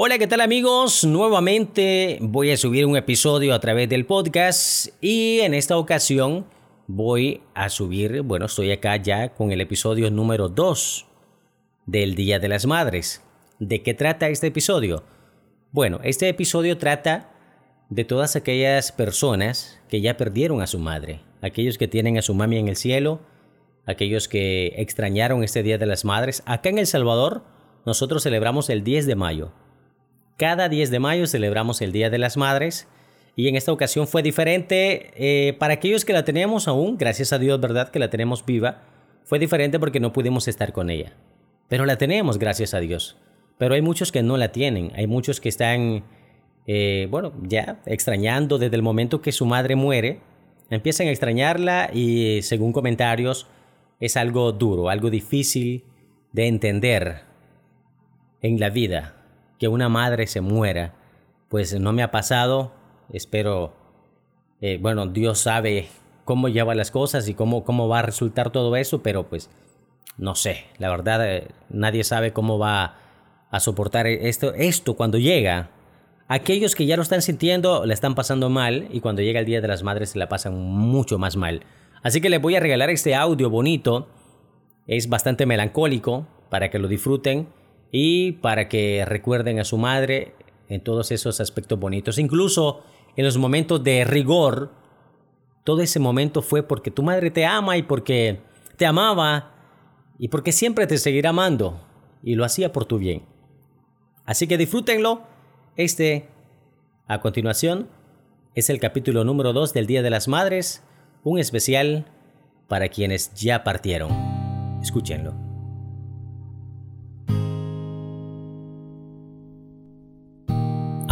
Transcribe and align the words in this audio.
Hola, 0.00 0.16
¿qué 0.16 0.28
tal 0.28 0.42
amigos? 0.42 1.02
Nuevamente 1.02 2.18
voy 2.20 2.52
a 2.52 2.56
subir 2.56 2.86
un 2.86 2.96
episodio 2.96 3.52
a 3.52 3.58
través 3.58 3.88
del 3.88 4.06
podcast 4.06 4.90
y 5.00 5.40
en 5.40 5.54
esta 5.54 5.76
ocasión 5.76 6.46
voy 6.86 7.42
a 7.52 7.68
subir, 7.68 8.22
bueno, 8.22 8.46
estoy 8.46 8.70
acá 8.70 8.96
ya 8.98 9.30
con 9.30 9.50
el 9.50 9.60
episodio 9.60 10.08
número 10.12 10.48
2 10.48 11.04
del 11.86 12.14
Día 12.14 12.38
de 12.38 12.46
las 12.46 12.64
Madres. 12.64 13.24
¿De 13.58 13.82
qué 13.82 13.92
trata 13.92 14.28
este 14.28 14.46
episodio? 14.46 15.02
Bueno, 15.72 15.98
este 16.04 16.28
episodio 16.28 16.78
trata 16.78 17.32
de 17.90 18.04
todas 18.04 18.36
aquellas 18.36 18.92
personas 18.92 19.80
que 19.88 20.00
ya 20.00 20.16
perdieron 20.16 20.62
a 20.62 20.68
su 20.68 20.78
madre, 20.78 21.22
aquellos 21.42 21.76
que 21.76 21.88
tienen 21.88 22.18
a 22.18 22.22
su 22.22 22.34
mami 22.34 22.58
en 22.58 22.68
el 22.68 22.76
cielo, 22.76 23.18
aquellos 23.84 24.28
que 24.28 24.74
extrañaron 24.76 25.42
este 25.42 25.64
Día 25.64 25.76
de 25.76 25.86
las 25.86 26.04
Madres. 26.04 26.44
Acá 26.46 26.68
en 26.68 26.78
El 26.78 26.86
Salvador 26.86 27.42
nosotros 27.84 28.22
celebramos 28.22 28.70
el 28.70 28.84
10 28.84 29.04
de 29.04 29.16
mayo 29.16 29.52
cada 30.38 30.68
10 30.68 30.90
de 30.90 31.00
mayo 31.00 31.26
celebramos 31.26 31.82
el 31.82 31.90
Día 31.90 32.10
de 32.10 32.18
las 32.18 32.36
Madres 32.36 32.86
y 33.34 33.48
en 33.48 33.56
esta 33.56 33.72
ocasión 33.72 34.06
fue 34.06 34.22
diferente. 34.22 35.10
Eh, 35.16 35.52
para 35.54 35.74
aquellos 35.74 36.04
que 36.04 36.12
la 36.12 36.24
teníamos 36.24 36.68
aún, 36.68 36.96
gracias 36.96 37.32
a 37.32 37.38
Dios, 37.38 37.60
¿verdad? 37.60 37.90
Que 37.90 37.98
la 37.98 38.08
tenemos 38.08 38.46
viva, 38.46 38.82
fue 39.24 39.40
diferente 39.40 39.80
porque 39.80 39.98
no 39.98 40.12
pudimos 40.12 40.46
estar 40.46 40.72
con 40.72 40.90
ella. 40.90 41.12
Pero 41.68 41.84
la 41.86 41.98
tenemos, 41.98 42.38
gracias 42.38 42.72
a 42.72 42.78
Dios. 42.78 43.16
Pero 43.58 43.74
hay 43.74 43.82
muchos 43.82 44.12
que 44.12 44.22
no 44.22 44.36
la 44.36 44.52
tienen, 44.52 44.92
hay 44.94 45.08
muchos 45.08 45.40
que 45.40 45.48
están, 45.48 46.04
eh, 46.68 47.08
bueno, 47.10 47.32
ya 47.42 47.80
extrañando 47.84 48.58
desde 48.58 48.76
el 48.76 48.82
momento 48.82 49.20
que 49.20 49.32
su 49.32 49.44
madre 49.44 49.74
muere, 49.74 50.20
empiezan 50.70 51.08
a 51.08 51.10
extrañarla 51.10 51.90
y 51.92 52.42
según 52.42 52.72
comentarios 52.72 53.48
es 53.98 54.16
algo 54.16 54.52
duro, 54.52 54.88
algo 54.88 55.10
difícil 55.10 55.82
de 56.30 56.46
entender 56.46 57.22
en 58.40 58.60
la 58.60 58.70
vida 58.70 59.16
que 59.58 59.68
una 59.68 59.88
madre 59.88 60.26
se 60.26 60.40
muera. 60.40 60.94
Pues 61.48 61.78
no 61.78 61.92
me 61.92 62.02
ha 62.02 62.10
pasado. 62.10 62.72
Espero, 63.12 63.74
eh, 64.60 64.78
bueno, 64.80 65.06
Dios 65.06 65.38
sabe 65.38 65.88
cómo 66.24 66.48
lleva 66.48 66.74
las 66.74 66.90
cosas 66.90 67.28
y 67.28 67.34
cómo, 67.34 67.64
cómo 67.64 67.88
va 67.88 68.00
a 68.00 68.02
resultar 68.02 68.50
todo 68.50 68.76
eso, 68.76 69.02
pero 69.02 69.28
pues 69.28 69.50
no 70.16 70.34
sé. 70.34 70.64
La 70.78 70.90
verdad, 70.90 71.26
eh, 71.26 71.48
nadie 71.70 72.04
sabe 72.04 72.32
cómo 72.32 72.58
va 72.58 72.96
a 73.50 73.60
soportar 73.60 74.06
esto, 74.06 74.52
esto 74.54 74.94
cuando 74.94 75.18
llega. 75.18 75.70
Aquellos 76.28 76.74
que 76.74 76.84
ya 76.84 76.96
lo 76.96 77.02
están 77.02 77.22
sintiendo 77.22 77.86
la 77.86 77.94
están 77.94 78.14
pasando 78.14 78.50
mal 78.50 78.88
y 78.90 79.00
cuando 79.00 79.22
llega 79.22 79.40
el 79.40 79.46
Día 79.46 79.62
de 79.62 79.68
las 79.68 79.82
Madres 79.82 80.10
se 80.10 80.18
la 80.18 80.28
pasan 80.28 80.54
mucho 80.58 81.18
más 81.18 81.36
mal. 81.36 81.62
Así 82.02 82.20
que 82.20 82.28
les 82.28 82.40
voy 82.40 82.54
a 82.54 82.60
regalar 82.60 82.90
este 82.90 83.14
audio 83.14 83.48
bonito. 83.48 84.08
Es 84.86 85.08
bastante 85.08 85.46
melancólico 85.46 86.26
para 86.50 86.70
que 86.70 86.78
lo 86.78 86.88
disfruten 86.88 87.48
y 87.90 88.32
para 88.32 88.68
que 88.68 89.04
recuerden 89.06 89.58
a 89.60 89.64
su 89.64 89.78
madre 89.78 90.34
en 90.68 90.82
todos 90.82 91.10
esos 91.10 91.40
aspectos 91.40 91.78
bonitos. 91.78 92.18
Incluso 92.18 92.82
en 93.16 93.24
los 93.24 93.38
momentos 93.38 93.82
de 93.82 94.04
rigor, 94.04 94.70
todo 95.64 95.80
ese 95.80 95.98
momento 95.98 96.42
fue 96.42 96.62
porque 96.62 96.90
tu 96.90 97.02
madre 97.02 97.30
te 97.30 97.44
ama 97.44 97.76
y 97.76 97.82
porque 97.82 98.40
te 98.76 98.86
amaba 98.86 99.54
y 100.18 100.28
porque 100.28 100.52
siempre 100.52 100.86
te 100.86 100.98
seguirá 100.98 101.30
amando 101.30 101.80
y 102.22 102.34
lo 102.34 102.44
hacía 102.44 102.72
por 102.72 102.84
tu 102.84 102.98
bien. 102.98 103.22
Así 104.24 104.46
que 104.46 104.58
disfrútenlo. 104.58 105.22
Este, 105.76 106.28
a 107.06 107.20
continuación, 107.20 107.88
es 108.54 108.68
el 108.68 108.80
capítulo 108.80 109.24
número 109.24 109.52
2 109.52 109.72
del 109.72 109.86
Día 109.86 110.02
de 110.02 110.10
las 110.10 110.26
Madres, 110.26 110.82
un 111.22 111.38
especial 111.38 112.06
para 112.66 112.88
quienes 112.88 113.32
ya 113.34 113.62
partieron. 113.64 114.10
Escúchenlo. 114.82 115.47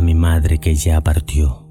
Mi 0.00 0.14
madre 0.14 0.58
que 0.58 0.74
ya 0.74 1.00
partió. 1.00 1.66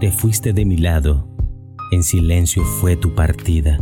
Te 0.00 0.10
fuiste 0.10 0.52
de 0.52 0.64
mi 0.64 0.76
lado, 0.76 1.28
en 1.92 2.02
silencio 2.02 2.64
fue 2.64 2.96
tu 2.96 3.14
partida. 3.14 3.80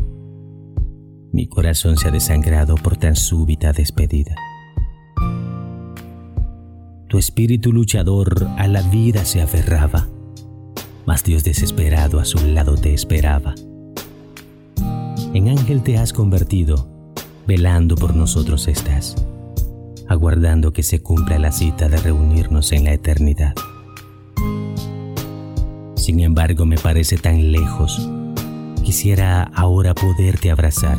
Mi 1.32 1.46
corazón 1.46 1.96
se 1.96 2.08
ha 2.08 2.10
desangrado 2.10 2.74
por 2.74 2.96
tan 2.96 3.16
súbita 3.16 3.72
despedida. 3.72 4.34
Tu 7.08 7.18
espíritu 7.18 7.72
luchador 7.72 8.48
a 8.58 8.68
la 8.68 8.82
vida 8.82 9.24
se 9.24 9.40
aferraba, 9.40 10.08
mas 11.06 11.24
Dios 11.24 11.42
desesperado 11.42 12.20
a 12.20 12.24
su 12.24 12.38
lado 12.46 12.76
te 12.76 12.92
esperaba. 12.92 13.54
En 15.32 15.48
ángel 15.48 15.82
te 15.82 15.96
has 15.96 16.12
convertido, 16.12 16.88
velando 17.46 17.94
por 17.94 18.14
nosotros 18.14 18.68
estás 18.68 19.16
aguardando 20.10 20.72
que 20.72 20.82
se 20.82 21.00
cumpla 21.00 21.38
la 21.38 21.52
cita 21.52 21.88
de 21.88 21.96
reunirnos 21.96 22.72
en 22.72 22.82
la 22.82 22.92
eternidad. 22.92 23.54
Sin 25.94 26.18
embargo, 26.18 26.66
me 26.66 26.76
parece 26.76 27.16
tan 27.16 27.52
lejos. 27.52 28.10
Quisiera 28.82 29.44
ahora 29.54 29.94
poderte 29.94 30.50
abrazar. 30.50 30.98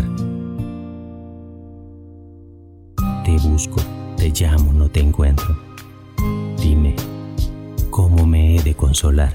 Te 3.25 3.37
busco, 3.49 3.81
te 4.15 4.29
llamo, 4.29 4.71
no 4.71 4.87
te 4.87 5.01
encuentro. 5.01 5.59
Dime, 6.57 6.95
¿cómo 7.89 8.25
me 8.25 8.55
he 8.55 8.63
de 8.63 8.75
consolar? 8.75 9.33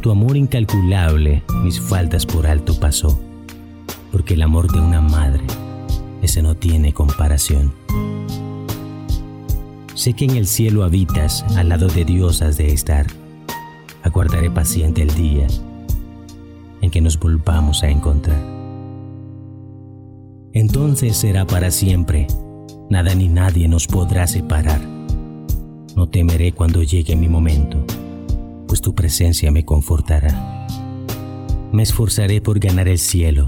Tu 0.00 0.10
amor 0.10 0.36
incalculable 0.36 1.44
mis 1.62 1.80
faltas 1.80 2.26
por 2.26 2.48
alto 2.48 2.80
pasó, 2.80 3.20
porque 4.10 4.34
el 4.34 4.42
amor 4.42 4.72
de 4.72 4.80
una 4.80 5.00
madre 5.00 5.44
ese 6.20 6.42
no 6.42 6.56
tiene 6.56 6.92
comparación. 6.92 7.81
Sé 10.02 10.14
que 10.14 10.24
en 10.24 10.36
el 10.36 10.48
cielo 10.48 10.82
habitas, 10.82 11.44
al 11.56 11.68
lado 11.68 11.86
de 11.86 12.04
Dios 12.04 12.42
has 12.42 12.56
de 12.56 12.72
estar. 12.72 13.06
Aguardaré 14.02 14.50
paciente 14.50 15.00
el 15.00 15.14
día 15.14 15.46
en 16.80 16.90
que 16.90 17.00
nos 17.00 17.20
volvamos 17.20 17.84
a 17.84 17.88
encontrar. 17.88 18.42
Entonces 20.52 21.16
será 21.16 21.46
para 21.46 21.70
siempre, 21.70 22.26
nada 22.90 23.14
ni 23.14 23.28
nadie 23.28 23.68
nos 23.68 23.86
podrá 23.86 24.26
separar. 24.26 24.80
No 25.94 26.08
temeré 26.08 26.50
cuando 26.50 26.82
llegue 26.82 27.14
mi 27.14 27.28
momento, 27.28 27.78
pues 28.66 28.80
tu 28.80 28.96
presencia 28.96 29.52
me 29.52 29.64
confortará. 29.64 30.66
Me 31.70 31.84
esforzaré 31.84 32.40
por 32.40 32.58
ganar 32.58 32.88
el 32.88 32.98
cielo, 32.98 33.46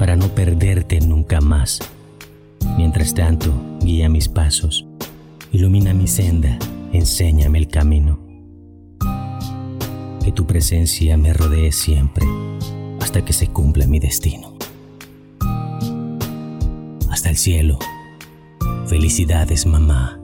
para 0.00 0.16
no 0.16 0.26
perderte 0.26 1.00
nunca 1.00 1.40
más. 1.40 1.78
Mientras 2.76 3.14
tanto, 3.14 3.54
guía 3.80 4.08
mis 4.08 4.28
pasos, 4.28 4.88
ilumina 5.54 5.94
mi 5.94 6.08
senda, 6.08 6.58
enséñame 6.92 7.58
el 7.58 7.68
camino. 7.68 8.18
Que 10.24 10.32
tu 10.32 10.46
presencia 10.46 11.16
me 11.16 11.32
rodee 11.32 11.70
siempre 11.70 12.26
hasta 13.00 13.24
que 13.24 13.32
se 13.32 13.46
cumpla 13.46 13.86
mi 13.86 14.00
destino. 14.00 14.58
Hasta 17.08 17.30
el 17.30 17.36
cielo. 17.36 17.78
Felicidades, 18.88 19.64
mamá. 19.64 20.23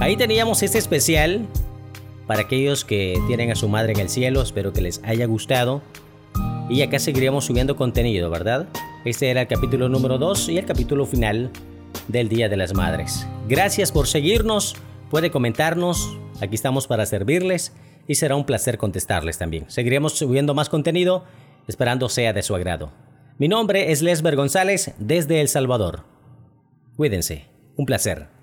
Ahí 0.00 0.16
teníamos 0.16 0.62
este 0.62 0.78
especial 0.78 1.44
para 2.28 2.42
aquellos 2.42 2.84
que 2.84 3.20
tienen 3.26 3.50
a 3.50 3.56
su 3.56 3.68
madre 3.68 3.92
en 3.94 3.98
el 3.98 4.08
cielo. 4.08 4.40
Espero 4.42 4.72
que 4.72 4.80
les 4.80 5.02
haya 5.02 5.26
gustado. 5.26 5.82
Y 6.70 6.82
acá 6.82 7.00
seguiríamos 7.00 7.46
subiendo 7.46 7.74
contenido, 7.74 8.30
¿verdad? 8.30 8.68
Este 9.04 9.28
era 9.28 9.40
el 9.40 9.48
capítulo 9.48 9.88
número 9.88 10.16
2 10.16 10.50
y 10.50 10.58
el 10.58 10.66
capítulo 10.66 11.04
final 11.04 11.50
del 12.06 12.28
Día 12.28 12.48
de 12.48 12.56
las 12.56 12.74
Madres. 12.74 13.26
Gracias 13.48 13.90
por 13.90 14.06
seguirnos. 14.06 14.76
Puede 15.10 15.32
comentarnos. 15.32 16.16
Aquí 16.40 16.54
estamos 16.54 16.86
para 16.86 17.04
servirles 17.04 17.72
y 18.06 18.14
será 18.14 18.36
un 18.36 18.44
placer 18.44 18.78
contestarles 18.78 19.36
también. 19.36 19.64
Seguiremos 19.68 20.12
subiendo 20.12 20.54
más 20.54 20.68
contenido, 20.68 21.24
esperando 21.66 22.08
sea 22.08 22.32
de 22.32 22.44
su 22.44 22.54
agrado. 22.54 22.92
Mi 23.38 23.48
nombre 23.48 23.90
es 23.90 24.02
Lesber 24.02 24.36
González 24.36 24.92
desde 24.98 25.40
El 25.40 25.48
Salvador. 25.48 26.04
Cuídense. 26.96 27.46
Un 27.74 27.86
placer. 27.86 28.37